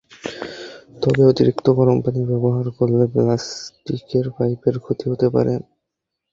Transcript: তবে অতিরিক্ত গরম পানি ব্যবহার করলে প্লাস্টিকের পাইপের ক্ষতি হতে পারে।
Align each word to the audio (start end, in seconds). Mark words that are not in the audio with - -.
তবে 1.01 1.21
অতিরিক্ত 1.25 1.65
গরম 1.79 1.97
পানি 2.01 2.21
ব্যবহার 2.29 2.65
করলে 2.77 3.05
প্লাস্টিকের 3.13 4.25
পাইপের 4.35 4.75
ক্ষতি 4.79 5.05
হতে 5.11 5.27
পারে। 5.35 5.53